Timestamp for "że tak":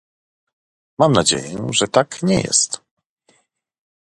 1.71-2.23